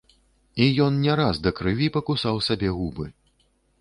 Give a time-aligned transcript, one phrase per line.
[0.63, 3.05] І ён не раз да крыві пакусаў сабе губы.